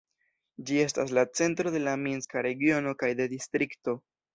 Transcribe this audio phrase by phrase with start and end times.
[0.69, 4.01] Ĝi estas la centro de la minska regiono kaj de distrikto.